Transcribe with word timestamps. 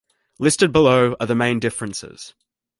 Listed 0.39 0.71
below 0.71 1.15
are 1.19 1.27
the 1.27 1.35
main 1.35 1.59
differences. 1.59 2.33